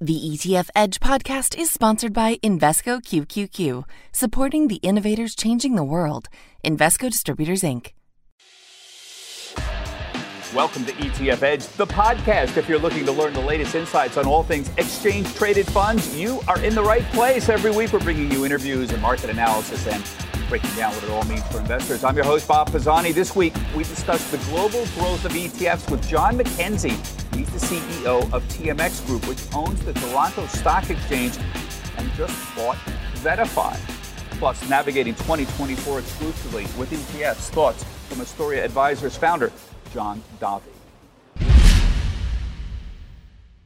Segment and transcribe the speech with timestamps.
[0.00, 6.28] The ETF Edge podcast is sponsored by Invesco QQQ, supporting the innovators changing the world.
[6.64, 7.88] Invesco Distributors, Inc.
[10.54, 12.56] Welcome to ETF Edge, the podcast.
[12.56, 16.42] If you're looking to learn the latest insights on all things exchange traded funds, you
[16.46, 17.48] are in the right place.
[17.48, 20.04] Every week, we're bringing you interviews and market analysis and
[20.48, 22.04] breaking down what it all means for investors.
[22.04, 23.12] I'm your host, Bob Pisani.
[23.12, 26.96] This week, we discuss the global growth of ETFs with John McKenzie.
[27.34, 31.36] He's the CEO of TMX Group, which owns the Toronto Stock Exchange
[31.98, 32.76] and just bought
[33.16, 33.76] VettaFi.
[34.38, 37.50] Plus, navigating 2024 exclusively with ETFs.
[37.50, 39.52] Thoughts from Astoria Advisors founder,
[39.92, 40.62] John Davi.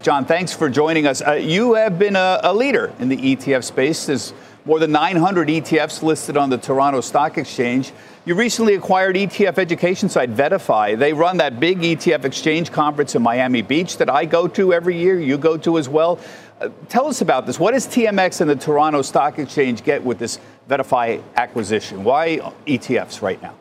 [0.03, 1.23] John, thanks for joining us.
[1.23, 4.33] Uh, you have been a, a, leader in the ETF space.
[4.65, 7.93] More than 900 ETFs listed on the Toronto Stock Exchange.
[8.25, 10.97] You recently acquired ETF education site VettaFi.
[10.97, 14.97] They run that big ETF exchange conference in Miami Beach that I go to every
[14.97, 15.19] year.
[15.19, 16.21] You go to as well.
[16.61, 17.59] Uh, tell us about this.
[17.59, 22.05] What does TMX and the Toronto Stock Exchange get with this VettaFi acquisition?
[22.05, 23.57] Why ETFs right now?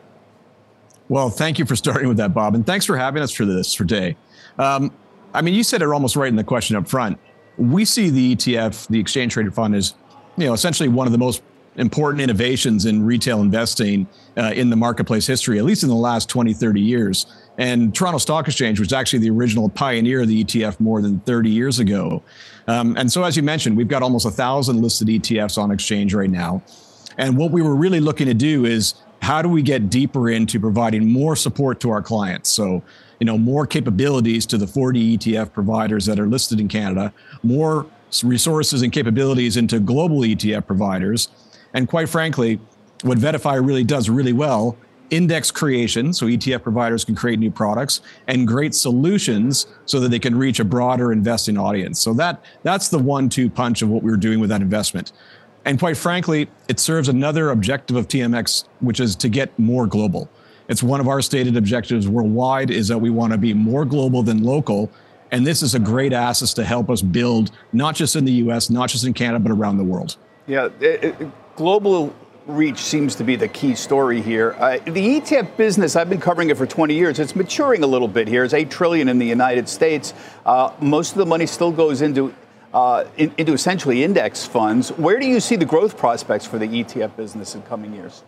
[1.08, 3.74] Well, thank you for starting with that, Bob, and thanks for having us for this
[3.74, 4.16] today.
[4.56, 4.92] Um,
[5.34, 7.18] I mean, you said it almost right in the question up front.
[7.58, 9.94] We see the ETF, the exchange traded fund, as
[10.36, 11.42] you know, essentially one of the most
[11.76, 16.28] important innovations in retail investing uh, in the marketplace history, at least in the last
[16.28, 17.26] 20, 30 years.
[17.58, 21.50] And Toronto Stock Exchange was actually the original pioneer of the ETF more than 30
[21.50, 22.22] years ago.
[22.66, 26.14] Um, and so, as you mentioned, we've got almost a thousand listed ETFs on exchange
[26.14, 26.62] right now.
[27.18, 30.58] And what we were really looking to do is how do we get deeper into
[30.58, 32.50] providing more support to our clients?
[32.50, 32.82] So,
[33.20, 37.86] you know, more capabilities to the 40 ETF providers that are listed in Canada, more
[38.22, 41.28] resources and capabilities into global ETF providers.
[41.74, 42.60] And quite frankly,
[43.02, 44.76] what VettaFi really does really well
[45.10, 50.18] index creation so ETF providers can create new products and great solutions so that they
[50.18, 52.00] can reach a broader investing audience.
[52.00, 55.12] So that that's the one-two punch of what we were doing with that investment.
[55.64, 60.30] And quite frankly, it serves another objective of TMX, which is to get more global.
[60.68, 64.22] It's one of our stated objectives worldwide is that we want to be more global
[64.22, 64.90] than local
[65.32, 68.70] and this is a great asset to help us build, not just in the US,
[68.70, 70.16] not just in Canada, but around the world.
[70.46, 72.14] Yeah, it, it, global
[72.46, 74.54] reach seems to be the key story here.
[74.58, 77.18] Uh, the ETF business, I've been covering it for 20 years.
[77.18, 78.44] It's maturing a little bit here.
[78.44, 80.12] It's 8 trillion in the United States.
[80.44, 82.34] Uh, most of the money still goes into
[82.74, 84.90] uh, in, into essentially index funds.
[84.92, 88.22] Where do you see the growth prospects for the ETF business in coming years?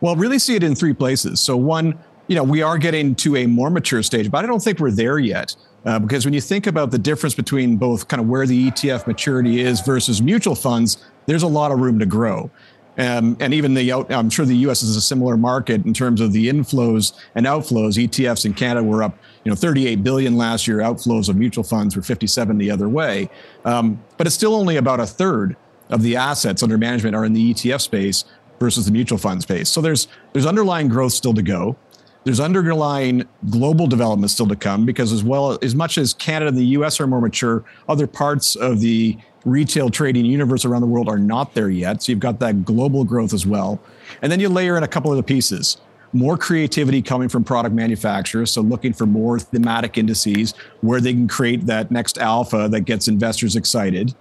[0.00, 1.40] Well, really see it in three places.
[1.40, 1.96] So one,
[2.26, 4.90] you know, we are getting to a more mature stage, but I don't think we're
[4.90, 5.54] there yet.
[5.84, 9.06] Uh, because when you think about the difference between both kind of where the ETF
[9.06, 12.50] maturity is versus mutual funds, there's a lot of room to grow.
[12.96, 14.82] Um, and even the I'm sure the U.S.
[14.82, 17.98] is a similar market in terms of the inflows and outflows.
[17.98, 20.78] ETFs in Canada were up, you know, 38 billion last year.
[20.78, 23.28] Outflows of mutual funds were 57 the other way.
[23.64, 25.56] Um, but it's still only about a third
[25.90, 28.24] of the assets under management are in the ETF space
[28.60, 29.68] versus the mutual fund space.
[29.68, 31.76] So there's there's underlying growth still to go.
[32.24, 36.56] There's underlying global development still to come because as well as much as Canada and
[36.56, 41.06] the US are more mature, other parts of the retail trading universe around the world
[41.06, 42.02] are not there yet.
[42.02, 43.78] So you've got that global growth as well.
[44.22, 45.76] And then you layer in a couple of the pieces.
[46.14, 48.50] More creativity coming from product manufacturers.
[48.52, 53.06] So looking for more thematic indices where they can create that next alpha that gets
[53.06, 54.14] investors excited.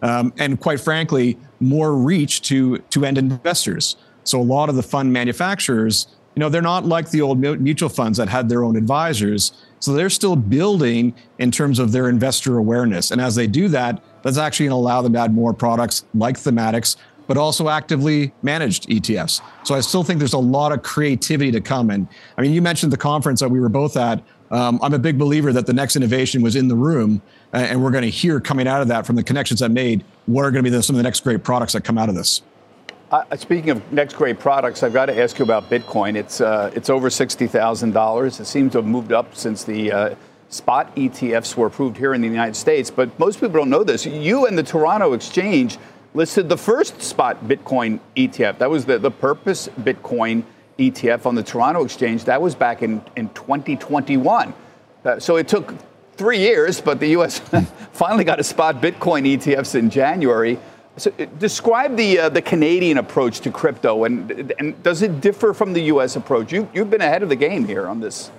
[0.00, 3.96] Um, and quite frankly, more reach to, to end investors.
[4.24, 6.06] So a lot of the fund manufacturers
[6.40, 9.52] know, they're not like the old mutual funds that had their own advisors.
[9.78, 13.10] So they're still building in terms of their investor awareness.
[13.10, 16.04] And as they do that, that's actually going to allow them to add more products
[16.14, 16.96] like thematics,
[17.26, 19.40] but also actively managed ETFs.
[19.64, 21.90] So I still think there's a lot of creativity to come.
[21.90, 24.22] And I mean, you mentioned the conference that we were both at.
[24.50, 27.92] Um, I'm a big believer that the next innovation was in the room, and we're
[27.92, 30.64] going to hear coming out of that from the connections I made what are going
[30.64, 32.42] to be the, some of the next great products that come out of this.
[33.10, 36.14] Uh, speaking of next great products, I've got to ask you about Bitcoin.
[36.14, 38.38] It's uh, it's over sixty thousand dollars.
[38.38, 40.14] It seems to have moved up since the uh,
[40.48, 42.88] spot ETFs were approved here in the United States.
[42.88, 44.06] But most people don't know this.
[44.06, 45.76] You and the Toronto Exchange
[46.14, 48.58] listed the first spot Bitcoin ETF.
[48.58, 50.44] That was the the Purpose Bitcoin
[50.78, 52.24] ETF on the Toronto Exchange.
[52.26, 54.54] That was back in in 2021.
[55.04, 55.74] Uh, so it took
[56.12, 57.38] three years, but the U.S.
[57.92, 60.60] finally got a spot Bitcoin ETFs in January.
[60.96, 65.54] So uh, describe the uh, the Canadian approach to crypto, and and does it differ
[65.54, 66.16] from the U.S.
[66.16, 66.52] approach?
[66.52, 68.30] You you've been ahead of the game here on this.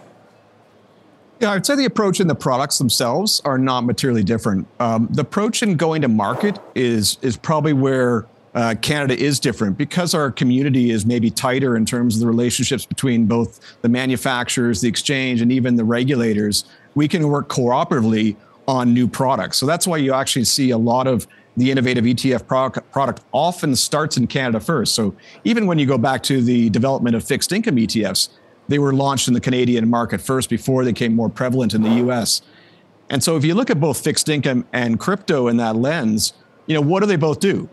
[1.39, 4.67] Yeah, I'd say the approach and the products themselves are not materially different.
[4.79, 9.77] Um, the approach in going to market is is probably where uh, Canada is different
[9.77, 14.81] because our community is maybe tighter in terms of the relationships between both the manufacturers,
[14.81, 16.65] the exchange, and even the regulators.
[16.93, 18.35] We can work cooperatively
[18.71, 19.57] on new products.
[19.57, 21.27] So that's why you actually see a lot of
[21.57, 22.47] the innovative ETF
[22.91, 24.95] product, often starts in Canada first.
[24.95, 25.13] So
[25.43, 28.29] even when you go back to the development of fixed income ETFs,
[28.69, 31.89] they were launched in the Canadian market first before they became more prevalent in the
[32.05, 32.41] US.
[33.09, 36.31] And so if you look at both fixed income and crypto in that lens,
[36.67, 37.67] you know, what do they both do?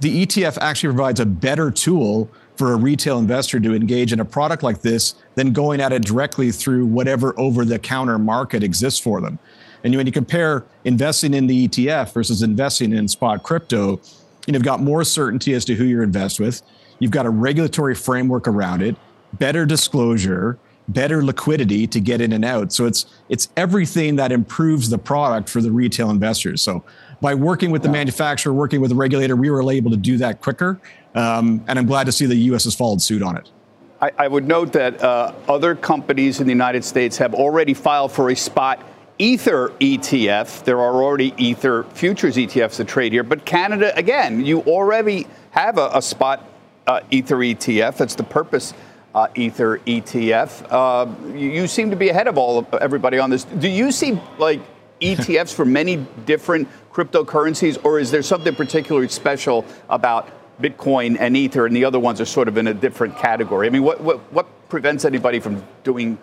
[0.00, 4.24] The ETF actually provides a better tool for a retail investor to engage in a
[4.24, 9.00] product like this than going at it directly through whatever over the counter market exists
[9.00, 9.40] for them.
[9.86, 14.00] And when you compare investing in the ETF versus investing in spot crypto,
[14.48, 16.60] you've got more certainty as to who you invest with.
[16.98, 18.96] You've got a regulatory framework around it,
[19.34, 22.72] better disclosure, better liquidity to get in and out.
[22.72, 26.62] So it's it's everything that improves the product for the retail investors.
[26.62, 26.82] So
[27.20, 30.40] by working with the manufacturer, working with the regulator, we were able to do that
[30.40, 30.80] quicker.
[31.14, 32.64] Um, and I'm glad to see the U.S.
[32.64, 33.52] has followed suit on it.
[34.00, 38.10] I, I would note that uh, other companies in the United States have already filed
[38.10, 38.84] for a spot
[39.18, 40.64] Ether ETF.
[40.64, 43.22] There are already Ether futures ETFs that trade here.
[43.22, 46.46] But Canada, again, you already have a, a spot
[46.86, 47.96] uh, Ether ETF.
[47.96, 48.74] That's the purpose
[49.14, 50.66] uh, Ether ETF.
[50.70, 53.44] Uh, you, you, seem to be ahead of all of everybody on this.
[53.44, 54.60] Do you see like
[55.00, 55.96] ETFs for many
[56.26, 60.28] different cryptocurrencies, or is there something particularly special about
[60.60, 63.66] Bitcoin and Ether, and the other ones are sort of in a different category?
[63.66, 66.18] I mean, what what, what prevents anybody from doing,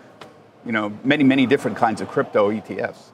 [0.66, 3.12] you know, many many different kinds of crypto ETFs?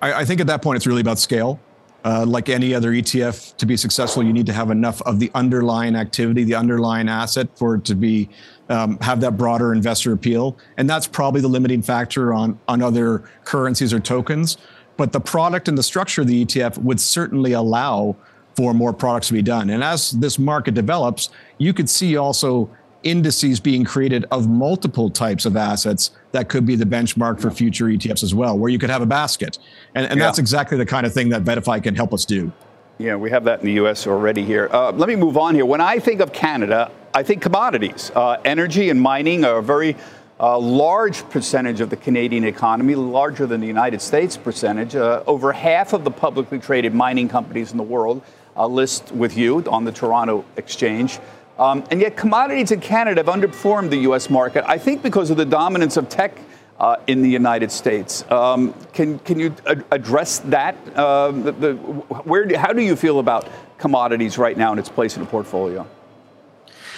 [0.00, 1.60] I, I think at that point it's really about scale.
[2.04, 5.30] Uh, like any other ETF, to be successful, you need to have enough of the
[5.34, 8.28] underlying activity, the underlying asset, for it to be
[8.68, 10.58] um, have that broader investor appeal.
[10.76, 14.58] And that's probably the limiting factor on on other currencies or tokens.
[14.96, 18.16] But the product and the structure of the ETF would certainly allow
[18.54, 19.70] for more products to be done.
[19.70, 22.70] And as this market develops, you could see also
[23.04, 27.86] indices being created of multiple types of assets that could be the benchmark for future
[27.86, 29.58] ETFs as well, where you could have a basket.
[29.94, 30.26] And, and yeah.
[30.26, 32.52] that's exactly the kind of thing that VettaFi can help us do.
[32.98, 34.06] Yeah, we have that in the U.S.
[34.06, 34.68] already here.
[34.72, 35.66] Uh, let me move on here.
[35.66, 38.10] When I think of Canada, I think commodities.
[38.14, 39.96] Uh, energy and mining are a very
[40.38, 44.94] uh, large percentage of the Canadian economy, larger than the United States percentage.
[44.94, 48.22] Uh, over half of the publicly traded mining companies in the world
[48.56, 51.18] uh, list with you on the Toronto Exchange.
[51.58, 54.28] Um, and yet, commodities in Canada have underperformed the U.S.
[54.28, 56.36] market, I think because of the dominance of tech
[56.80, 58.28] uh, in the United States.
[58.30, 60.76] Um, can, can you ad- address that?
[60.94, 63.48] Uh, the, the, where do, how do you feel about
[63.78, 65.86] commodities right now and its place in the portfolio?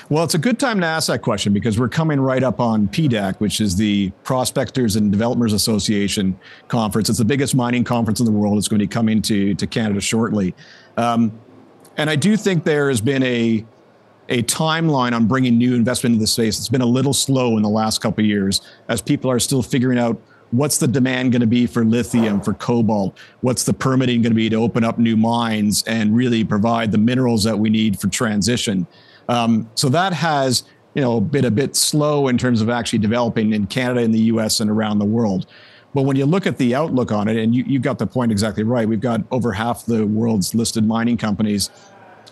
[0.09, 2.87] Well, it's a good time to ask that question because we're coming right up on
[2.87, 6.39] PDAC, which is the Prospectors and Developers Association
[6.69, 7.09] conference.
[7.09, 8.57] It's the biggest mining conference in the world.
[8.57, 10.55] It's going to be coming to, to Canada shortly.
[10.97, 11.37] Um,
[11.97, 13.67] and I do think there has been a
[14.29, 16.59] a timeline on bringing new investment into the space.
[16.59, 19.63] It's been a little slow in the last couple of years as people are still
[19.63, 20.21] figuring out
[20.51, 24.37] what's the demand going to be for lithium, for cobalt, what's the permitting going to
[24.37, 28.09] be to open up new mines and really provide the minerals that we need for
[28.09, 28.87] transition.
[29.29, 30.65] Um, so that has
[30.95, 34.21] you know been a bit slow in terms of actually developing in Canada, in the
[34.21, 35.47] U.S., and around the world.
[35.95, 38.31] But when you look at the outlook on it, and you, you got the point
[38.31, 41.71] exactly right, we've got over half the world's listed mining companies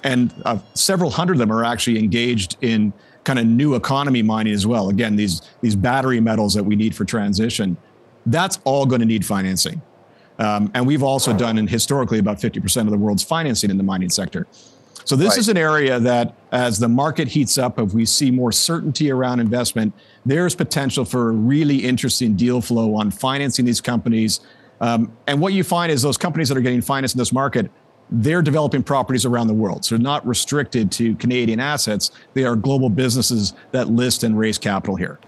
[0.05, 2.93] and uh, several hundred of them are actually engaged in
[3.25, 4.91] kind of new economy mining as well.
[4.91, 7.77] Again, these these battery metals that we need for transition,
[8.27, 9.83] that's all going to need financing.
[10.39, 13.85] Um, and we've also done, and historically, about 50% of the world's financing in the
[13.85, 14.49] mining sector.
[15.05, 15.39] So this right.
[15.39, 19.39] is an area that, as the market heats up, if we see more certainty around
[19.39, 19.95] investment,
[20.27, 24.41] there's potential for a really interesting deal flow on financing these companies.
[24.81, 27.71] Um, and what you find is those companies that are getting financed in this market
[28.11, 29.85] they're developing properties around the world.
[29.85, 32.11] So not restricted to Canadian assets.
[32.35, 35.19] They are global businesses that list and raise capital here.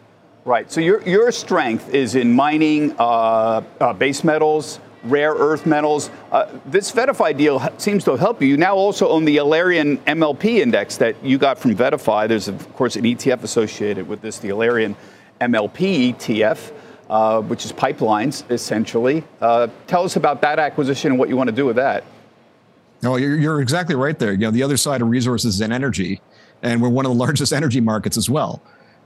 [0.44, 0.70] Right.
[0.70, 6.10] So your, your strength is in mining, uh, uh, base metals, rare earth metals.
[6.30, 8.48] Uh, this VettaFi deal seems to help you.
[8.48, 12.28] You now also own the Alerian MLP index that you got from VettaFi.
[12.28, 14.94] There's, of course, an ETF associated with this, the Alerian
[15.40, 16.72] MLP ETF.
[17.08, 19.22] Uh, which is pipelines, essentially.
[19.40, 22.02] Uh, tell us about that acquisition and what you want to do with that.
[23.06, 24.32] No, you're, you're exactly right there.
[24.32, 26.20] You know, the other side of resources and energy,
[26.62, 28.60] and we're one of the largest energy markets as well.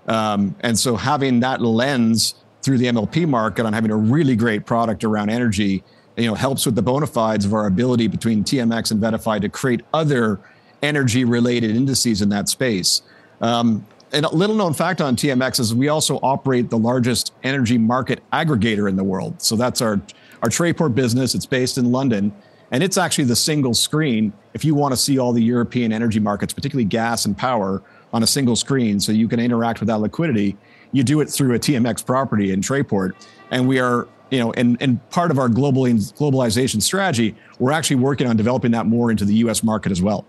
[0.08, 4.64] Um, and so having that lens through the MLP market on having a really great
[4.64, 5.84] product around energy,
[6.16, 9.50] you know, helps with the bona fides of our ability between TMX and VettaFi to
[9.50, 10.40] create other
[10.82, 13.02] energy related indices in that space.
[13.42, 17.76] Um, and a little known fact on TMX is we also operate the largest energy
[17.76, 19.42] market aggregator in the world.
[19.42, 20.00] So that's our,
[20.42, 21.34] our Trayport business.
[21.34, 22.32] It's based in London.
[22.70, 26.20] And it's actually the single screen if you want to see all the European energy
[26.20, 29.98] markets, particularly gas and power, on a single screen so you can interact with that
[29.98, 30.56] liquidity.
[30.92, 33.12] You do it through a TMX property in Trayport.
[33.50, 37.96] And we are you know, and, and part of our global globalization strategy, we're actually
[37.96, 39.62] working on developing that more into the U.S.
[39.62, 40.24] market as well.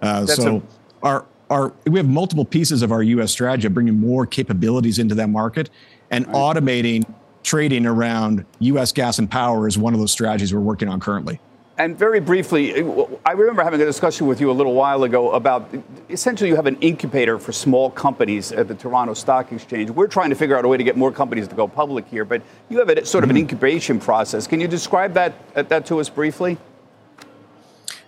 [0.00, 0.62] Uh, so
[1.02, 3.30] a- our our we have multiple pieces of our U.S.
[3.30, 5.68] strategy of bringing more capabilities into that market
[6.10, 6.34] and right.
[6.34, 7.04] automating
[7.42, 8.92] trading around U.S.
[8.92, 11.38] gas and power is one of those strategies we're working on currently.
[11.78, 12.82] And very briefly,
[13.24, 15.70] I remember having a discussion with you a little while ago about
[16.10, 19.88] essentially you have an incubator for small companies at the Toronto Stock Exchange.
[19.88, 22.26] We're trying to figure out a way to get more companies to go public here,
[22.26, 23.42] but you have a sort of an mm-hmm.
[23.42, 24.46] incubation process.
[24.46, 26.58] Can you describe that that to us briefly?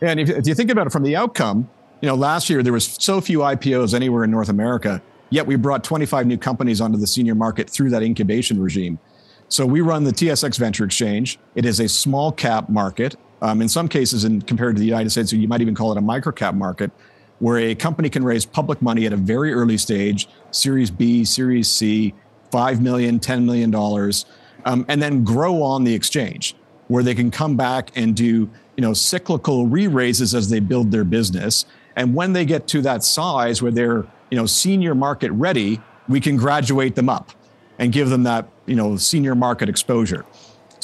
[0.03, 1.71] Yeah, and if, if you think about it from the outcome,
[2.03, 5.57] you know, last year there was so few IPOs anywhere in North America, yet we
[5.57, 8.99] brought 25 new companies onto the senior market through that incubation regime.
[9.49, 11.39] So we run the TSX Venture Exchange.
[11.55, 13.17] It is a small cap market.
[13.45, 15.99] Um, in some cases, and compared to the United States, you might even call it
[15.99, 16.91] a micro cap market,
[17.41, 21.69] where a company can raise public money at a very early stage, Series B, Series
[21.69, 22.15] C,
[22.51, 24.25] five million, ten million dollars,
[24.65, 26.55] um, and then grow on the exchange,
[26.89, 31.05] where they can come back and do you know cyclical re-raises as they build their
[31.05, 31.67] business.
[31.97, 36.19] And when they get to that size where they're you know senior market ready, we
[36.19, 37.33] can graduate them up
[37.79, 40.25] and give them that you know senior market exposure.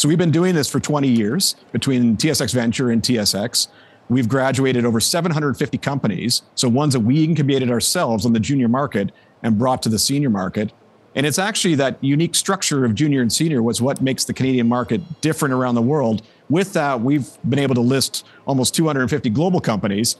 [0.00, 3.69] So we've been doing this for 20 years between TSX Venture and TSX.
[4.09, 9.12] We've graduated over 750 companies, so ones that we incubated ourselves on the junior market
[9.42, 10.73] and brought to the senior market.
[11.14, 14.66] And it's actually that unique structure of junior and senior was what makes the Canadian
[14.66, 16.23] market different around the world.
[16.49, 20.16] With that, we've been able to list almost 250 global companies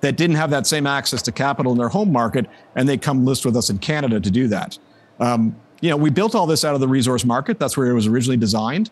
[0.00, 3.24] that didn't have that same access to capital in their home market, and they come
[3.24, 4.80] list with us in Canada to do that.
[5.20, 7.58] Um, you know, we built all this out of the resource market.
[7.58, 8.90] That's where it was originally designed,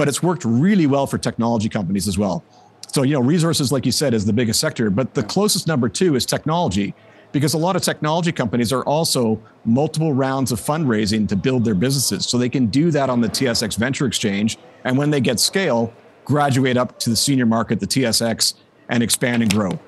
[0.00, 2.42] but it's worked really well for technology companies as well.
[2.88, 5.90] So, you know, resources, like you said, is the biggest sector, but the closest number
[5.90, 6.94] two is technology
[7.32, 11.74] because a lot of technology companies are also multiple rounds of fundraising to build their
[11.74, 12.24] businesses.
[12.26, 14.56] So they can do that on the TSX Venture Exchange.
[14.84, 15.92] And when they get scale,
[16.24, 18.54] graduate up to the senior market, the TSX,
[18.88, 19.78] and expand and grow.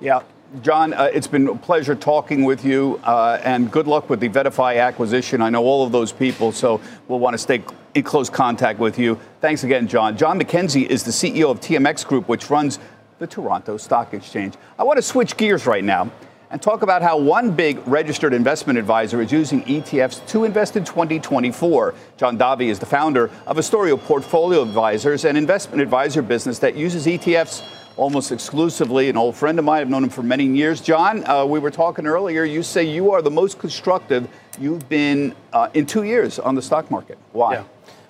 [0.00, 0.20] Yeah.
[0.60, 4.28] John, uh, it's been a pleasure talking with you, uh, and good luck with the
[4.28, 5.40] VettaFi acquisition.
[5.40, 6.78] I know all of those people, so
[7.08, 7.64] we'll want to stay
[7.94, 9.18] in close contact with you.
[9.40, 10.16] Thanks again, John.
[10.16, 12.78] John McKenzie is the CEO of TMX Group, which runs
[13.18, 14.54] the Toronto Stock Exchange.
[14.78, 16.10] I want to switch gears right now
[16.50, 20.84] and talk about how one big registered investment advisor is using ETFs to invest in
[20.84, 21.94] 2024.
[22.16, 27.06] John Davi is the founder of Astoria Portfolio Advisors, an investment advisor business that uses
[27.06, 27.62] ETFs
[27.96, 29.08] almost exclusively.
[29.08, 30.80] An old friend of mine, I've known him for many years.
[30.80, 32.44] John, uh, we were talking earlier.
[32.44, 34.28] You say you are the most constructive
[34.60, 37.18] you've been uh, in two years on the stock market.
[37.32, 37.54] Why?
[37.54, 37.64] Yeah.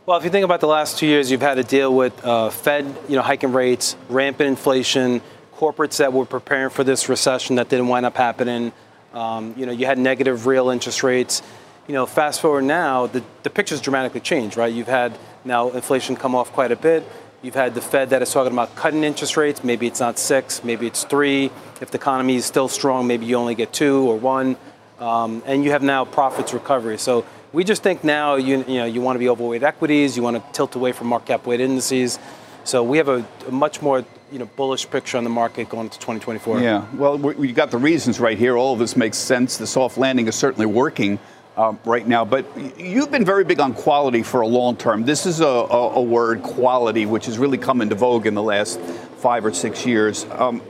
[0.07, 2.51] Well, if you think about the last two years, you've had to deal with uh,
[2.51, 5.23] Fed, you know, hiking rates, rampant inflation,
[5.57, 8.71] corporates that were preparing for this recession that didn't wind up happening.
[9.15, 11.41] Um, you know, you had negative real interest rates.
[11.89, 14.71] You know, fast forward now, the, the picture's dramatically changed, right?
[14.71, 17.03] You've had now inflation come off quite a bit.
[17.41, 19.65] You've had the Fed that is talking about cutting interest rates.
[19.65, 21.51] Maybe it's not six, maybe it's three.
[21.81, 24.59] If the economy is still strong, maybe you only get two or one.
[24.99, 26.99] Um, and you have now profits recovery.
[26.99, 30.23] So we just think now you, you know you want to be overweight equities, you
[30.23, 32.19] want to tilt away from market cap weight indices.
[32.65, 35.85] So we have a, a, much more you know bullish picture on the market going
[35.85, 36.61] into 2024.
[36.61, 38.57] Yeah, well, we got the reasons right here.
[38.57, 39.57] All of this makes sense.
[39.57, 41.19] The soft landing is certainly working
[41.57, 42.25] um, right now.
[42.25, 42.45] But
[42.79, 45.05] you've been very big on quality for a long term.
[45.05, 48.43] This is a, a, a word, quality, which has really come into vogue in the
[48.43, 50.27] last five or six years.
[50.33, 50.61] Um,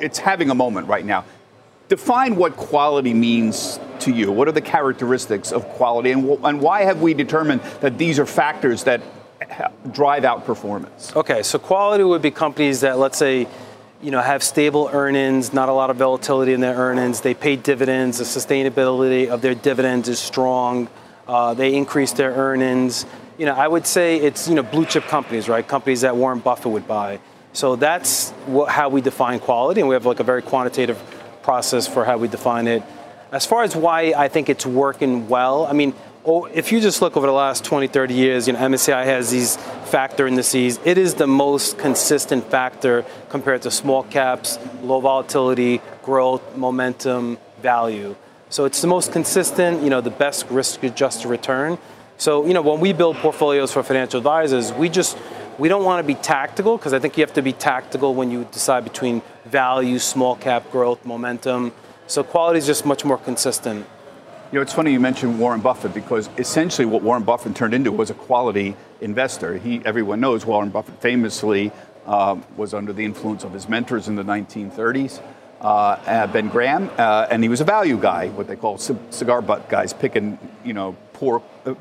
[0.00, 1.24] it's having a moment right now.
[1.88, 4.32] Define what quality means to you.
[4.32, 8.26] What are the characteristics of quality, and, and why have we determined that these are
[8.26, 9.00] factors that
[9.92, 11.14] drive out performance?
[11.14, 13.46] Okay, so quality would be companies that, let's say,
[14.02, 17.20] you know, have stable earnings, not a lot of volatility in their earnings.
[17.20, 18.18] They pay dividends.
[18.18, 20.88] The sustainability of their dividends is strong.
[21.26, 23.06] Uh, they increase their earnings.
[23.38, 25.66] You know, I would say it's you know blue chip companies, right?
[25.66, 27.20] Companies that Warren Buffett would buy.
[27.52, 30.98] So that's what, how we define quality, and we have like a very quantitative
[31.46, 32.82] process for how we define it.
[33.30, 35.94] As far as why I think it's working well, I mean,
[36.52, 39.56] if you just look over the last 20, 30 years, you know, MSCI has these
[39.94, 40.80] factor indices.
[40.84, 48.16] It is the most consistent factor compared to small caps, low volatility, growth, momentum, value.
[48.48, 51.78] So it's the most consistent, you know, the best risk-adjusted return.
[52.18, 55.16] So, you know, when we build portfolios for financial advisors, we just
[55.58, 58.30] we don't want to be tactical because I think you have to be tactical when
[58.30, 61.72] you decide between value, small cap growth, momentum.
[62.06, 63.86] So quality is just much more consistent.
[64.52, 67.90] You know, it's funny you mentioned Warren Buffett because essentially what Warren Buffett turned into
[67.90, 69.58] was a quality investor.
[69.58, 71.72] He, everyone knows Warren Buffett famously
[72.06, 75.20] uh, was under the influence of his mentors in the 1930s,
[75.60, 79.42] uh, uh, Ben Graham, uh, and he was a value guy, what they call cigar
[79.42, 81.74] butt guys, picking, you know, poor, uh,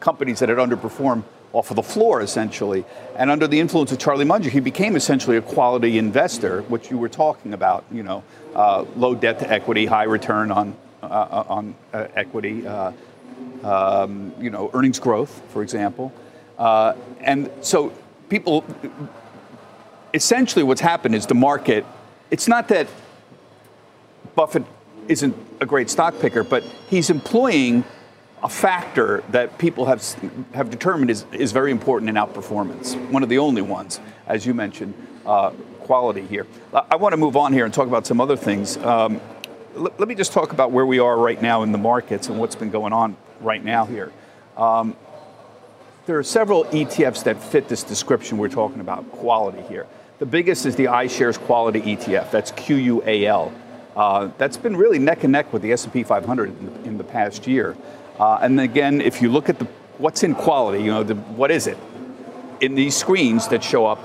[0.00, 2.84] companies that had underperformed off of the floor, essentially.
[3.16, 6.98] And under the influence of Charlie Munger, he became essentially a quality investor, which you
[6.98, 7.84] were talking about.
[7.90, 8.22] You know,
[8.54, 12.66] uh, low debt to equity, high return on uh, on uh, equity.
[12.66, 12.92] Uh,
[13.64, 16.12] um, you know, earnings growth, for example.
[16.58, 17.92] Uh, and so
[18.28, 18.64] people,
[20.14, 21.84] essentially, what's happened is the market.
[22.30, 22.88] It's not that
[24.34, 24.64] Buffett
[25.08, 27.84] isn't a great stock picker, but he's employing
[28.42, 30.02] a factor that people have
[30.52, 32.96] have determined is, is very important in outperformance.
[33.10, 34.94] One of the only ones, as you mentioned,
[35.26, 36.46] uh, quality here.
[36.72, 38.76] I want to move on here and talk about some other things.
[38.78, 39.20] Um,
[39.74, 42.38] let, let, me just talk about where we are right now in the markets and
[42.38, 44.12] what's been going on right now here.
[44.56, 44.96] Um,
[46.06, 49.86] there are several ETFs that fit this description we're talking about, quality here.
[50.18, 52.30] The biggest is the iShares Quality ETF.
[52.30, 53.52] That's QUAL.
[53.96, 57.04] Uh, that's been really neck and neck with the S&P 500 in the, in the
[57.04, 57.76] past year.
[58.20, 59.64] Uh, and again, if you look at the
[59.96, 61.78] what's in quality, you know, the, what is it?
[62.60, 63.98] In these screens that show up,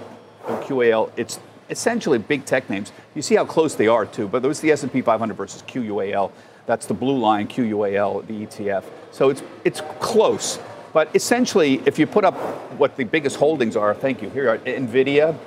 [0.45, 1.37] QUAL, it's
[1.69, 2.93] essentially big tech names.
[3.13, 4.29] You see how close they are too.
[4.29, 6.31] But there's the S&P 500 versus QUAL.
[6.65, 8.85] That's the blue line, QUAL, the ETF.
[9.11, 10.59] So it's it's close.
[10.93, 12.35] But essentially, if you put up
[12.79, 14.29] what the biggest holdings are, thank you.
[14.29, 15.37] Here are Nvidia,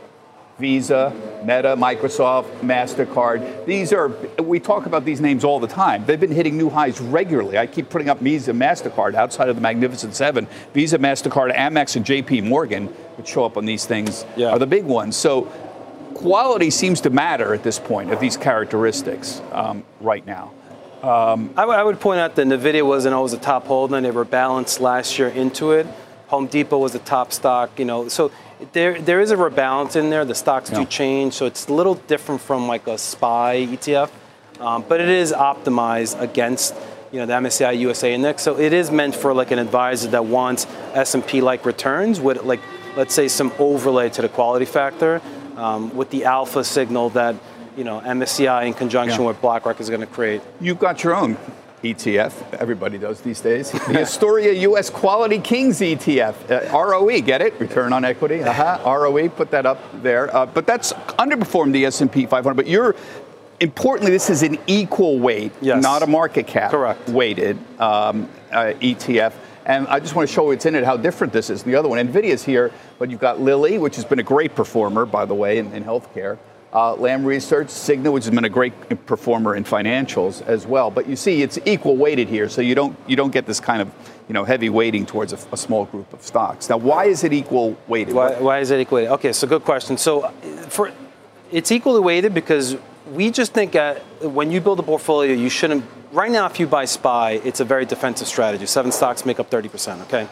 [0.59, 1.13] Visa,
[1.43, 3.65] Meta, Microsoft, MasterCard.
[3.65, 4.09] These are,
[4.43, 6.05] we talk about these names all the time.
[6.05, 7.59] They've been hitting new highs regularly.
[7.59, 10.49] I keep putting up Visa, MasterCard outside of the Magnificent Seven.
[10.75, 12.87] Visa, MasterCard, Amex, and JP Morgan,
[13.17, 14.51] which show up on these things, yeah.
[14.51, 15.17] are the big ones.
[15.17, 15.43] So
[16.15, 20.53] quality seems to matter at this point of these characteristics um, right now.
[21.03, 24.01] Um, I, w- I would point out that NVIDIA wasn't always a top holder.
[24.01, 25.87] They were balanced last year into it.
[26.27, 28.09] Home Depot was a top stock, you know.
[28.09, 28.33] So
[28.73, 30.25] there, there is a rebalance in there.
[30.25, 30.81] The stocks yeah.
[30.81, 34.11] do change, so it's a little different from like a SPY ETF,
[34.61, 36.75] um, but it is optimized against
[37.13, 38.43] you know the MSCI USA index.
[38.43, 42.61] So it is meant for like an advisor that wants S&P like returns with like
[42.97, 45.23] let's say some overlay to the quality factor
[45.57, 47.37] um, with the alpha signal that
[47.77, 49.29] you know MSCI in conjunction yeah.
[49.29, 50.43] with BlackRock is going to create.
[50.61, 51.37] You've got your own
[51.83, 52.55] ETF.
[52.55, 53.71] Everybody does these days.
[53.71, 54.91] The Astoria U.S.
[54.91, 56.51] Quality Kings ETF.
[56.51, 57.59] Uh, ROE, get it?
[57.61, 58.43] Return on equity.
[58.43, 58.81] Uh-huh.
[58.85, 60.35] ROE, put that up there.
[60.35, 62.55] Uh, but that's underperformed the S&P 500.
[62.55, 62.97] But you're
[63.61, 65.83] importantly, this is an equal weight, yes.
[65.83, 67.09] not a market cap Correct.
[67.09, 69.33] weighted um, uh, ETF.
[69.67, 71.89] And I just want to show what's in it, how different this is the other
[71.89, 71.99] one.
[71.99, 75.59] NVIDIA's here, but you've got Lilly, which has been a great performer, by the way,
[75.59, 76.39] in, in healthcare
[76.73, 80.91] uh, Research, Cigna, which has been a great performer in financials as well.
[80.91, 83.81] But you see, it's equal weighted here, so you don't you don't get this kind
[83.81, 83.91] of
[84.29, 86.69] you know heavy weighting towards a, a small group of stocks.
[86.69, 88.15] Now, why is it equal weighted?
[88.15, 89.13] Why, why is it equal weighted?
[89.13, 89.97] Okay, so good question.
[89.97, 90.29] So
[90.69, 90.93] for
[91.51, 92.77] it's equally weighted because
[93.13, 95.85] we just think that when you build a portfolio, you shouldn't.
[96.13, 98.67] Right now, if you buy SPY, it's a very defensive strategy.
[98.67, 100.03] Seven stocks make up 30%.
[100.03, 100.27] Okay.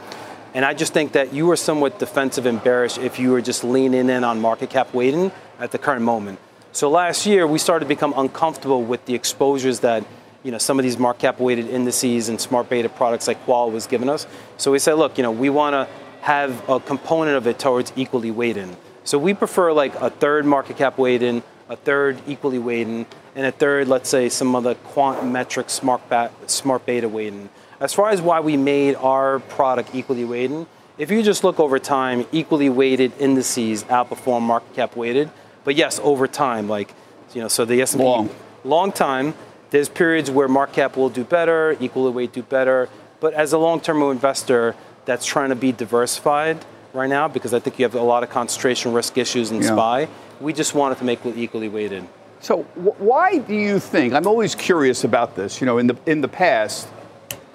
[0.55, 3.62] And I just think that you are somewhat defensive and bearish if you were just
[3.62, 6.38] leaning in on market cap weighting at the current moment.
[6.73, 10.05] So last year, we started to become uncomfortable with the exposures that
[10.42, 13.71] you know, some of these market cap weighted indices and smart beta products like Qual
[13.71, 14.27] was giving us.
[14.59, 15.88] So we said, look, you know, we want to
[16.21, 18.77] have a component of it towards equally weighted.
[19.03, 23.53] So we prefer like a third market cap weighted, a third equally weighted, and a
[23.53, 26.03] third, let's say, some other quant metric smart,
[26.47, 27.49] smart beta weighted.
[27.81, 30.66] As far as why we made our product equally weighted,
[30.97, 35.31] if you just look over time, equally weighted indices outperform market cap weighted.
[35.66, 36.94] But yes, over time, like
[37.35, 38.31] you know, so the S&P long,
[38.64, 39.35] long time.
[39.70, 42.88] There's periods where market cap will do better, equally weight do better.
[43.18, 44.76] But as a long-term investor
[45.07, 48.31] that's trying to be diversified right now, because I think you have a lot of
[48.31, 49.74] concentration risk issues in yeah.
[49.74, 50.09] SPY,
[50.40, 52.07] we just wanted to make it equally weighted.
[52.38, 54.14] So why do you think?
[54.14, 55.61] I'm always curious about this.
[55.61, 56.87] You know, in the in the past,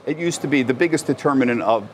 [0.06, 1.88] it used to be the biggest determinant of,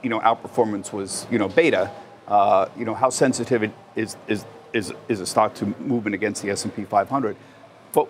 [0.00, 1.90] you know, outperformance was, you know, beta.
[2.28, 4.44] Uh, you know, how sensitive it is, is,
[4.76, 7.36] is, is a stock to movement against the S&P 500.
[7.92, 8.04] But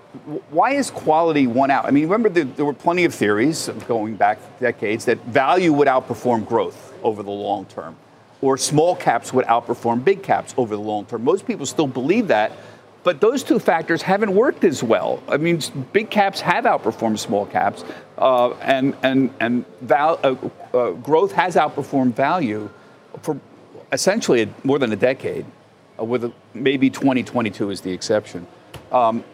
[0.51, 1.85] why is quality one out?
[1.85, 5.87] I mean, remember the, there were plenty of theories going back decades that value would
[5.87, 7.97] outperform growth over the long term,
[8.41, 11.23] or small caps would outperform big caps over the long term.
[11.23, 12.51] Most people still believe that,
[13.05, 15.23] but those two factors haven't worked as well.
[15.29, 15.61] I mean,
[15.93, 17.85] big caps have outperformed small caps,
[18.19, 20.35] uh, and and and val- uh,
[20.77, 22.69] uh, growth has outperformed value
[23.23, 23.39] for
[23.93, 25.47] essentially more than a decade,
[25.99, 28.47] with a, maybe 2022 is the exception.
[28.93, 29.25] Um,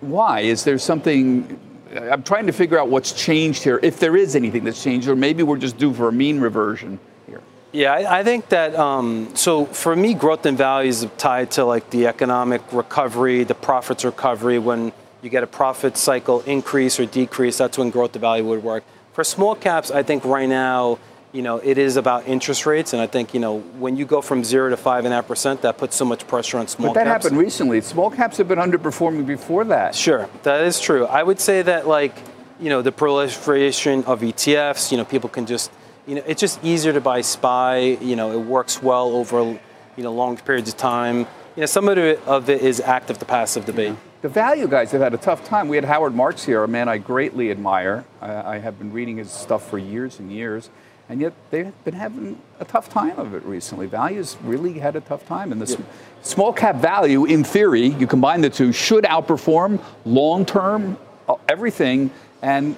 [0.00, 1.60] why is there something?
[1.94, 5.14] I'm trying to figure out what's changed here, if there is anything that's changed, or
[5.14, 6.98] maybe we're just due for a mean reversion.
[7.26, 7.40] Here.
[7.72, 11.64] Yeah, I, I think that um, so for me, growth and value is tied to
[11.64, 14.58] like the economic recovery, the profits recovery.
[14.58, 18.62] When you get a profit cycle increase or decrease, that's when growth to value would
[18.62, 18.84] work.
[19.12, 20.98] For small caps, I think right now
[21.34, 24.22] you know, it is about interest rates, and I think you know when you go
[24.22, 26.94] from zero to five and a half percent, that puts so much pressure on small.
[26.94, 26.94] Caps.
[26.94, 27.24] But that caps.
[27.24, 27.80] happened recently.
[27.80, 29.96] Small caps have been underperforming before that.
[29.96, 31.06] Sure, that is true.
[31.06, 32.14] I would say that like
[32.60, 35.72] you know the proliferation of ETFs, you know, people can just
[36.06, 37.98] you know it's just easier to buy SPY.
[38.00, 41.26] You know, it works well over you know long periods of time.
[41.56, 43.90] You know, some of it, of it is active to passive debate.
[43.90, 43.96] Yeah.
[44.22, 45.68] The value guys have had a tough time.
[45.68, 48.04] We had Howard Marks here, a man I greatly admire.
[48.20, 50.70] I, I have been reading his stuff for years and years
[51.08, 53.86] and yet they've been having a tough time of it recently.
[53.86, 55.84] Values really had a tough time, and the yeah.
[56.22, 60.96] small cap value, in theory, you combine the two, should outperform long term
[61.28, 62.10] uh, everything,
[62.42, 62.76] and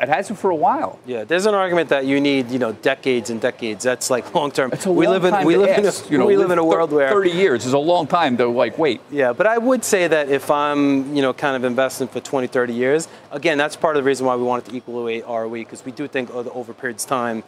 [0.00, 0.98] it hasn't for a while.
[1.06, 3.84] Yeah, there's an argument that you need, you know, decades and decades.
[3.84, 4.70] That's like long term.
[4.72, 6.58] It's a we live in time we live in a, you know, we live in
[6.58, 9.00] a world where 30 years is a long time to like wait.
[9.10, 12.46] Yeah, but I would say that if I'm, you know, kind of investing for 20,
[12.46, 15.50] 30 years, again, that's part of the reason why we wanted to equal weight ROE
[15.50, 17.42] because we do think over periods of time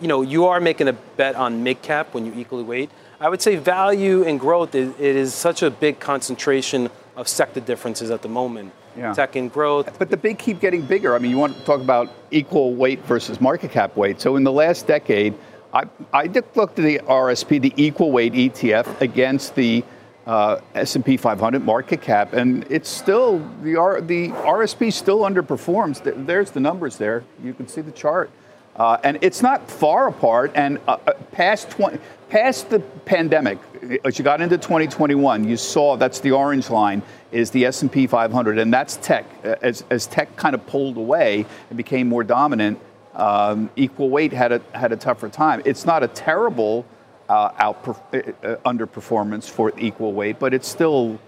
[0.00, 2.90] you know, you are making a bet on mid cap when you equally weight.
[3.20, 8.10] I would say value and growth, it is such a big concentration of sector differences
[8.10, 8.72] at the moment.
[8.96, 9.12] Yeah.
[9.12, 9.98] Tech and growth.
[9.98, 11.14] But the big keep getting bigger.
[11.14, 14.20] I mean, you want to talk about equal weight versus market cap weight.
[14.20, 15.34] So in the last decade,
[15.72, 19.84] I, I looked at the RSP, the equal weight ETF, against the
[20.26, 26.26] uh, S&P 500 market cap, and it's still the R, the RSP still underperforms.
[26.26, 27.24] There's the numbers there.
[27.42, 28.30] You can see the chart.
[28.76, 30.52] Uh, and it's not far apart.
[30.54, 33.58] And uh, uh, past 20, past the pandemic,
[34.04, 38.58] as you got into 2021, you saw that's the orange line is the S&P 500,
[38.58, 39.24] and that's tech.
[39.44, 42.78] As, as tech kind of pulled away and became more dominant,
[43.14, 45.62] um, equal weight had a had a tougher time.
[45.64, 46.84] It's not a terrible
[47.28, 51.18] uh, out, uh, underperformance for equal weight, but it's still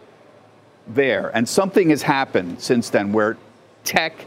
[0.86, 1.30] there.
[1.34, 3.36] And something has happened since then where
[3.84, 4.26] tech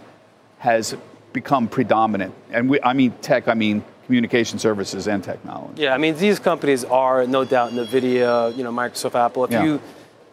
[0.58, 0.96] has
[1.34, 2.34] become predominant.
[2.52, 5.84] And we, I mean tech, I mean communication services and technology.
[5.84, 9.46] Yeah, I mean these companies are no doubt NVIDIA, you know, Microsoft, Apple.
[9.46, 9.64] If yeah.
[9.64, 9.82] you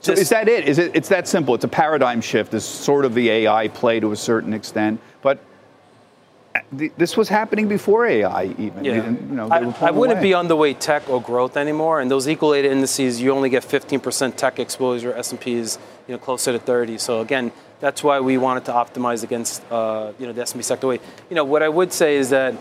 [0.00, 0.68] so is that it?
[0.68, 0.92] Is it?
[0.94, 1.54] It's that simple.
[1.54, 2.54] It's a paradigm shift.
[2.54, 5.40] It's sort of the AI play to a certain extent, but
[6.54, 8.84] eh, this was happening before AI even.
[8.84, 9.10] Yeah.
[9.10, 10.28] You know, I, I, wouldn't away.
[10.28, 12.00] be underweight tech or growth anymore.
[12.00, 15.12] And those equal weighted indices, you only get 15% tech exposure.
[15.14, 16.98] S&P is you know closer to 30.
[16.98, 20.92] So again, that's why we wanted to optimize against uh, you know the S&P sector.
[20.92, 22.54] You know what I would say is that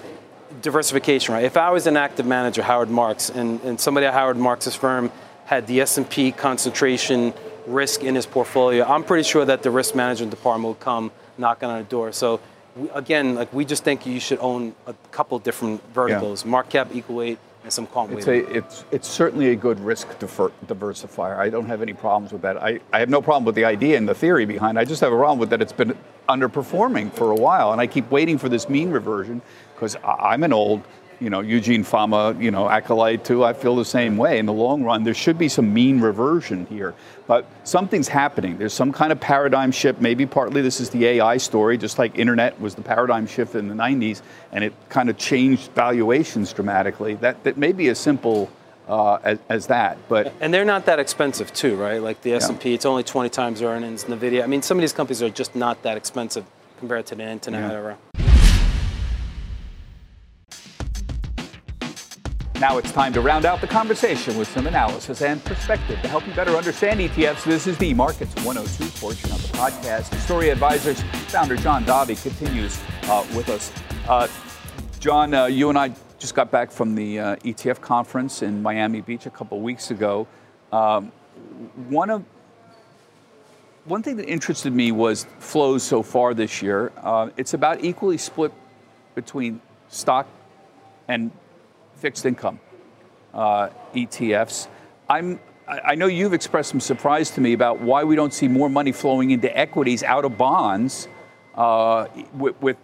[0.62, 1.46] diversification, right?
[1.46, 5.12] If I was an active manager, Howard Marks, and, and somebody at Howard Marks' firm
[5.46, 7.34] had the S&P concentration
[7.66, 11.70] risk in his portfolio, I'm pretty sure that the risk management department would come knocking
[11.70, 12.12] on the door.
[12.12, 12.40] So
[12.76, 16.52] we, again, like we just think you should own a couple different verticals: yeah.
[16.52, 18.28] market cap, equal weight, and some quant it's.
[18.28, 21.38] A, it's it's certainly a good risk diversifier.
[21.38, 22.56] I don't have any problems with that.
[22.64, 24.78] I, I have no problem with the idea and the theory behind.
[24.78, 24.82] it.
[24.82, 25.62] I just have a problem with that.
[25.62, 25.98] It's been
[26.30, 29.42] underperforming for a while, and I keep waiting for this mean reversion
[29.76, 30.82] because I'm an old
[31.20, 33.44] you know, Eugene Fama, you know, acolyte too.
[33.44, 34.40] I feel the same way.
[34.40, 36.94] In the long run, there should be some mean reversion here.
[37.26, 38.58] But something's happening.
[38.58, 40.00] There's some kind of paradigm shift.
[40.00, 43.68] Maybe partly this is the AI story, just like internet was the paradigm shift in
[43.68, 47.16] the 90s, and it kind of changed valuations dramatically.
[47.16, 48.50] That, that may be as simple
[48.88, 49.98] uh, as, as, that.
[50.08, 52.02] But and they're not that expensive too, right?
[52.02, 52.76] Like the S&P, yeah.
[52.76, 54.06] it's only 20 times earnings.
[54.06, 56.46] Nvidia, I mean, some of these companies are just not that expensive
[56.78, 57.78] compared to the internet yeah.
[57.78, 57.98] era.
[62.60, 66.26] Now it's time to round out the conversation with some analysis and perspective to help
[66.26, 67.44] you better understand ETFs.
[67.44, 70.12] This is the Markets 102 portion of the podcast.
[70.14, 73.72] Astoria Advisors founder John Davi continues uh, with us.
[74.08, 74.28] Uh,
[75.00, 79.02] John, uh, you and I just got back from the uh, ETF conference in Miami
[79.02, 80.26] Beach a couple weeks ago.
[80.72, 81.12] Um,
[81.90, 82.26] one of
[83.86, 86.92] one thing that interested me was flows so far this year.
[86.98, 88.52] Uh, it's about equally split
[89.14, 90.28] between stock
[91.08, 91.30] and
[91.98, 92.60] fixed income
[93.34, 94.68] uh, ETFs.
[95.10, 98.70] I'm, I know you've expressed some surprise to me about why we don't see more
[98.70, 101.10] money flowing into equities out of bonds
[101.56, 102.78] uh, with, with,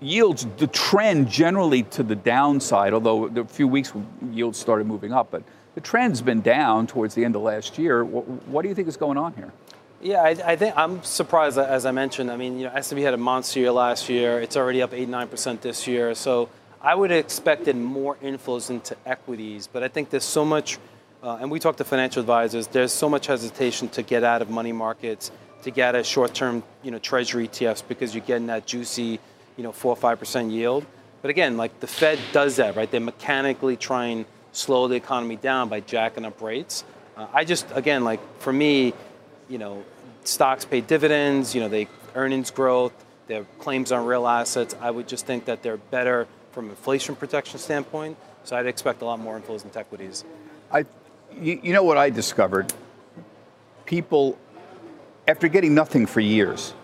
[0.00, 3.92] yields, the trend generally to the downside, although a few weeks
[4.30, 5.42] yields started moving up, but
[5.74, 8.04] the trend's been down towards the end of last year.
[8.04, 9.52] What, what do you think is going on here?
[10.02, 11.58] Yeah, I, I, think I'm surprised.
[11.58, 14.40] As I mentioned, I mean, you know, S&P had a monster year last year.
[14.40, 16.14] It's already up eight nine percent this year.
[16.14, 16.48] So
[16.82, 20.78] I would have expected more inflows into equities, but I think there's so much,
[21.22, 24.48] uh, and we talk to financial advisors, there's so much hesitation to get out of
[24.48, 25.30] money markets,
[25.62, 29.20] to get a short-term, you know, treasury ETFs because you're getting that juicy,
[29.58, 30.86] you know, four or five percent yield.
[31.20, 32.90] But again, like the Fed does that, right?
[32.90, 36.82] They mechanically try and slow the economy down by jacking up rates.
[37.14, 38.94] Uh, I just, again, like for me,
[39.50, 39.84] you know,
[40.24, 42.94] stocks pay dividends, you know, they earnings growth,
[43.26, 44.74] their claims on real assets.
[44.80, 48.16] I would just think that they're better from an inflation protection standpoint.
[48.44, 50.24] So I'd expect a lot more inflows into equities.
[50.72, 50.84] I,
[51.40, 52.72] you, you know what I discovered?
[53.84, 54.38] People,
[55.28, 56.74] after getting nothing for years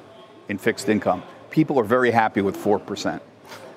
[0.48, 3.20] in fixed income, people are very happy with 4%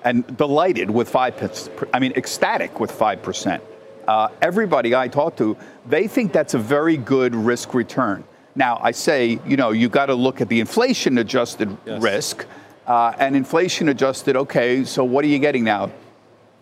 [0.04, 1.90] and delighted with 5%.
[1.94, 3.62] I mean, ecstatic with 5%.
[4.08, 8.24] Uh, everybody I talk to, they think that's a very good risk return.
[8.56, 12.02] Now, I say, you know, you got to look at the inflation adjusted yes.
[12.02, 12.46] risk.
[12.90, 15.92] Uh, and inflation adjusted, okay, so what are you getting now?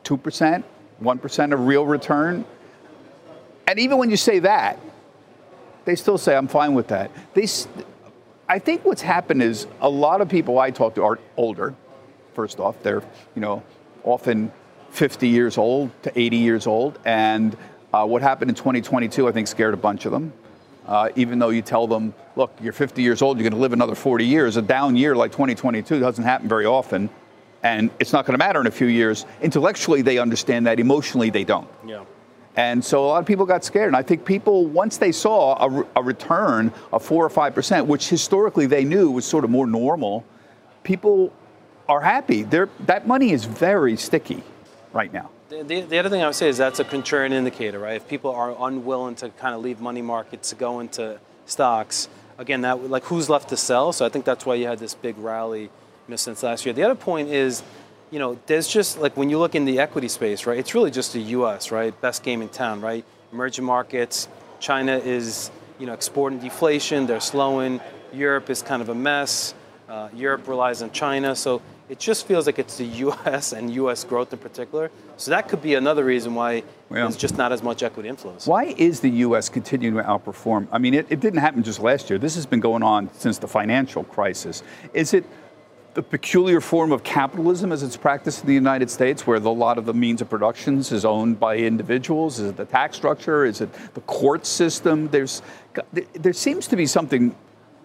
[0.04, 0.62] 2%,
[1.02, 2.44] 1% of real return?
[3.66, 4.78] And even when you say that,
[5.86, 7.12] they still say, I'm fine with that.
[7.34, 7.48] They,
[8.50, 11.74] I think what's happened is a lot of people I talk to are older,
[12.34, 12.84] first off.
[12.84, 13.64] They're, you know,
[14.04, 14.52] often
[14.90, 17.00] 50 years old to 80 years old.
[17.06, 17.56] And
[17.94, 20.34] uh, what happened in 2022, I think, scared a bunch of them.
[20.88, 23.74] Uh, even though you tell them, look, you're 50 years old, you're going to live
[23.74, 24.56] another 40 years.
[24.56, 27.10] A down year like 2022 doesn't happen very often,
[27.62, 29.26] and it's not going to matter in a few years.
[29.42, 30.80] Intellectually, they understand that.
[30.80, 31.68] Emotionally, they don't.
[31.86, 32.06] Yeah.
[32.56, 33.88] And so a lot of people got scared.
[33.88, 37.86] And I think people, once they saw a, a return of four or five percent,
[37.86, 40.26] which historically they knew was sort of more normal,
[40.84, 41.32] people
[41.88, 42.44] are happy.
[42.44, 44.42] They're, that money is very sticky
[44.92, 45.30] right now.
[45.50, 47.96] The, the, the, other thing I would say is that's a contrarian indicator, right?
[47.96, 52.62] If people are unwilling to kind of leave money markets to go into stocks, again,
[52.62, 53.94] that like who's left to sell?
[53.94, 55.70] So I think that's why you had this big rally, you
[56.10, 56.74] know, since last year.
[56.74, 57.64] The other point is,
[58.12, 60.58] you know, there's just like when you look in the equity space, right?
[60.58, 62.00] It's really just the U.S., right?
[62.02, 63.06] Best game in town, right?
[63.32, 64.28] Emerging markets,
[64.60, 67.08] China is, you know, exporting deflation.
[67.08, 67.80] They're slowing.
[68.12, 69.54] Europe is kind of a mess.
[69.88, 73.54] Uh, Europe relies on China, so it just feels like it's the U.S.
[73.54, 74.04] and U.S.
[74.04, 74.92] growth in particular.
[75.18, 78.48] So that could be another reason why there's just not as much equity inflows.
[78.48, 79.50] Why is the U.S.
[79.50, 80.68] continuing to outperform?
[80.72, 82.20] I mean, it, it didn't happen just last year.
[82.20, 84.64] This has been going on since the financial crisis.
[84.94, 85.26] Is it
[85.98, 89.52] the peculiar form of capitalism as it's practiced in the United States, where the, a
[89.52, 92.40] lot of the means of production is owned by individuals?
[92.40, 93.46] Is it the tax structure?
[93.46, 95.08] Is it the court system?
[95.08, 95.42] There's,
[96.14, 97.36] there seems to be something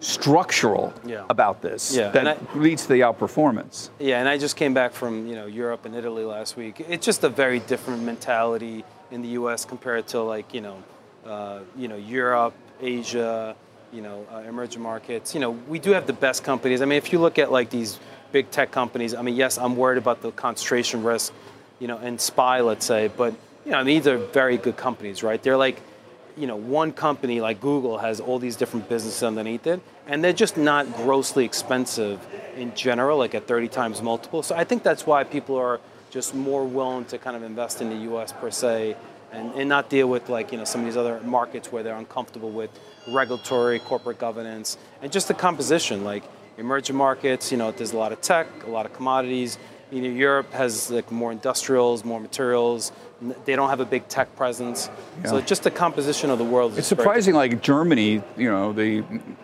[0.03, 1.25] structural yeah.
[1.29, 2.09] about this yeah.
[2.09, 3.89] that I, leads to the outperformance.
[3.99, 6.85] Yeah, and I just came back from you know Europe and Italy last week.
[6.87, 9.65] It's just a very different mentality in the U.S.
[9.65, 10.83] compared to like you know
[11.25, 13.55] uh, you know Europe, Asia,
[13.93, 15.33] you know uh, emerging markets.
[15.33, 16.81] You know we do have the best companies.
[16.81, 17.99] I mean, if you look at like these
[18.31, 21.31] big tech companies, I mean, yes, I'm worried about the concentration risk,
[21.79, 24.75] you know, in SPY, let's say, but you know, I mean, these are very good
[24.75, 25.41] companies, right?
[25.41, 25.81] They're like
[26.35, 30.33] you know, one company like Google has all these different businesses underneath it, and they're
[30.33, 32.19] just not grossly expensive
[32.55, 34.43] in general, like at 30 times multiple.
[34.43, 37.89] So I think that's why people are just more willing to kind of invest in
[37.89, 38.33] the U.S.
[38.33, 38.95] per se,
[39.31, 41.97] and, and not deal with like you know some of these other markets where they're
[41.97, 42.69] uncomfortable with
[43.07, 46.03] regulatory, corporate governance, and just the composition.
[46.03, 46.23] Like
[46.57, 49.57] emerging markets, you know, there's a lot of tech, a lot of commodities.
[49.91, 52.91] You know, Europe has like more industrials, more materials.
[53.45, 54.89] They don't have a big tech presence.
[55.23, 55.31] Yeah.
[55.31, 56.77] So just the composition of the world.
[56.77, 59.03] It's surprising, like Germany, you know, the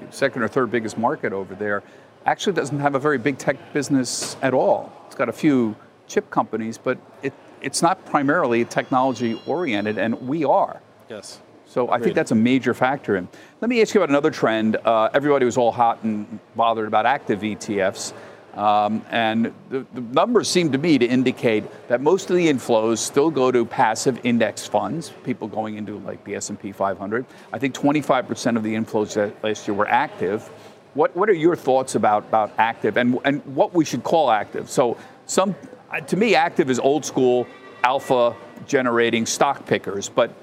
[0.10, 1.84] second or third biggest market over there,
[2.26, 4.92] actually doesn't have a very big tech business at all.
[5.08, 5.76] It's got a few
[6.08, 10.82] chip companies, but it, it's not primarily technology oriented, and we are.
[11.10, 11.40] Yes.
[11.70, 13.16] So I think that's a major factor.
[13.16, 13.28] And
[13.62, 14.76] let me ask you about another trend.
[14.78, 18.12] Uh, everybody was all hot and bothered about active ETFs.
[18.56, 22.98] Um, and the, the, numbers seem to me to indicate that most of the inflows
[22.98, 27.26] still go to passive index funds, people going into like the S&P 500.
[27.54, 30.48] I think 25% of the inflows last year were active.
[30.96, 34.70] What, what are your thoughts about, about active and, and what we should call active?
[34.70, 35.56] So some,
[36.08, 37.46] to me, active is old school
[37.84, 38.36] alpha
[38.68, 40.34] generating stock pickers, but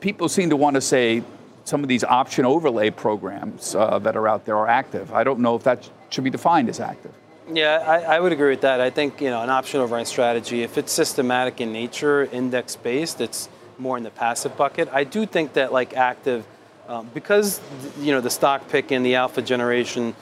[0.00, 1.22] people seem to want to say
[1.64, 5.12] some of these option overlay programs uh, that are out there are active.
[5.12, 7.12] I don't know if that should be defined as active.
[7.48, 8.80] Yeah, I, I, would agree with that.
[8.80, 13.20] I think you know an option override strategy, if it's systematic in nature, index based,
[13.20, 13.48] it's
[13.78, 14.88] more in the passive bucket.
[14.92, 16.46] I do think that like active,
[16.86, 17.60] um, because
[17.98, 20.14] you know the stock pick and the alpha generation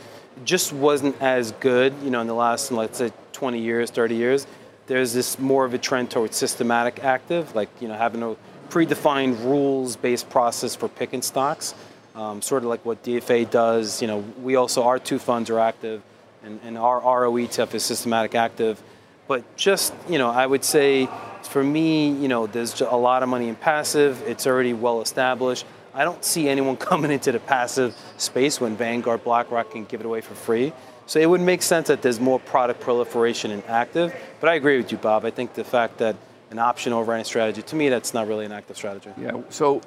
[0.45, 4.47] just wasn't as good, you know, in the last let's say 20 years, 30 years.
[4.87, 8.37] There's this more of a trend towards systematic active, like you know having a
[8.71, 11.75] predefined rules-based process for picking stocks,
[12.15, 14.01] um, sort of like what DFA does.
[14.01, 16.03] You know, we also our two funds are active
[16.43, 18.83] and, and our ROE ETF is systematic active.
[19.27, 21.09] But just, you know, I would say
[21.43, 24.23] for me, you know, there's a lot of money in passive.
[24.27, 25.67] It's already well established.
[25.95, 30.07] I don't see anyone coming into the passive space when Vanguard, BlackRock can give it
[30.07, 30.73] away for free.
[31.07, 34.15] So it would make sense that there's more product proliferation in active.
[34.41, 35.25] But I agree with you, Bob.
[35.25, 36.17] I think the fact that
[36.51, 39.11] an option overriding strategy, to me, that's not really an active strategy.
[39.21, 39.41] Yeah.
[39.49, 39.81] So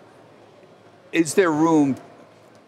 [1.11, 1.95] is there room?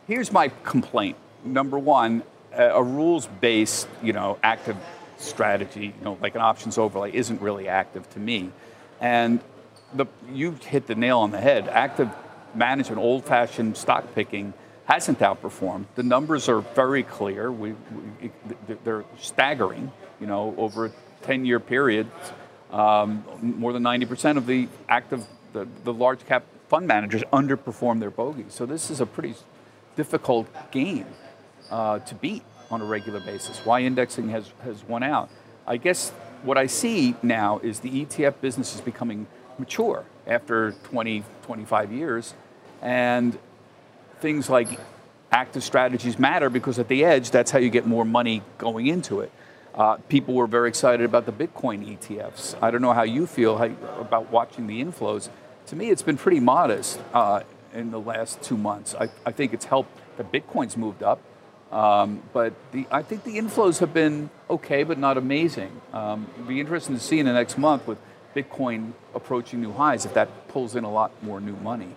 [0.07, 1.17] Here's my complaint.
[1.43, 2.23] Number one,
[2.55, 4.77] a rules-based, you know, active
[5.17, 8.51] strategy, you know, like an options overlay, isn't really active to me.
[8.99, 9.39] And
[9.93, 11.67] the, you hit the nail on the head.
[11.67, 12.09] Active
[12.53, 14.53] management, old-fashioned stock picking,
[14.85, 15.85] hasn't outperformed.
[15.95, 17.51] The numbers are very clear.
[17.51, 17.73] We,
[18.21, 18.31] we
[18.83, 19.91] they're staggering.
[20.19, 20.91] You know, over a
[21.23, 22.09] 10-year period,
[22.71, 28.09] um, more than 90% of the active, the, the large cap fund managers underperform their
[28.09, 28.53] bogeys.
[28.53, 29.35] So this is a pretty
[29.95, 31.05] difficult game
[31.73, 33.57] uh, to beat on a regular basis.
[33.65, 35.29] Why indexing has, has won out.
[35.65, 36.11] I guess
[36.43, 39.25] what I see now is the ETF business is becoming
[39.57, 42.35] mature after 20, 25 years.
[42.81, 43.37] And
[44.19, 44.79] things like
[45.31, 49.21] active strategies matter because at the edge, that's how you get more money going into
[49.21, 49.31] it.
[49.73, 52.55] Uh, people were very excited about the Bitcoin ETFs.
[52.61, 55.29] I don't know how you feel how, about watching the inflows.
[55.67, 57.41] To me, it's been pretty modest uh,
[57.73, 58.93] in the last two months.
[58.93, 61.19] I, I think it's helped that Bitcoin's moved up.
[61.73, 65.81] Um, but the, I think the inflows have been okay, but not amazing.
[65.91, 67.97] Um, it'll be interesting to see in the next month with
[68.35, 71.89] Bitcoin approaching new highs if that pulls in a lot more new money.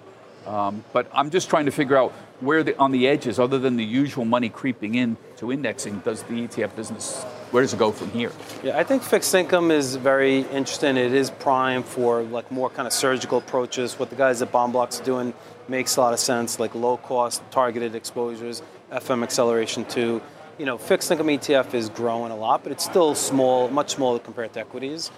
[0.47, 3.77] Um, but I'm just trying to figure out where the, on the edges, other than
[3.77, 7.91] the usual money creeping in to indexing, does the ETF business, where does it go
[7.91, 8.31] from here?
[8.63, 10.97] Yeah, I think fixed income is very interesting.
[10.97, 13.99] It is prime for like more kind of surgical approaches.
[13.99, 15.35] What the guys at BondBloxx are doing
[15.69, 20.23] makes a lot of sense, like low cost, targeted exposures, FM acceleration too.
[20.59, 24.19] You know, fixed income ETF is growing a lot, but it's still small, much smaller
[24.19, 25.11] compared to equities.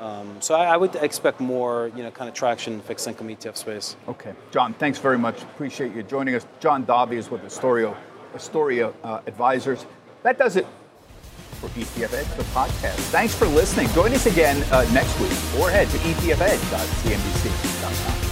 [0.00, 3.28] Um, so I, I, would expect more, you know, kind of traction in fixed income
[3.28, 3.96] ETF space.
[4.08, 5.42] Okay, John, thanks very much.
[5.42, 6.46] Appreciate you joining us.
[6.60, 7.96] John Davi is with Astoria,
[8.34, 9.86] Astoria uh, Advisors.
[10.22, 10.66] That does it
[11.60, 12.98] for ETF Edge, the podcast.
[13.10, 13.88] Thanks for listening.
[13.88, 18.25] Join us again uh, next week or head to etfedge.cnbc.com.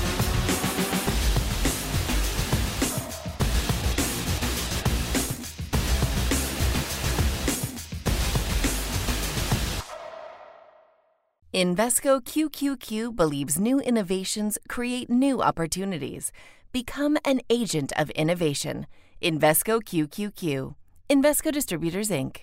[11.55, 16.33] Invesco QQQ believes new innovations create new opportunities.
[16.73, 18.89] Become an agent of innovation.
[19.23, 20.75] Invesco QQQ.
[21.09, 22.39] Invesco Distributors, Inc.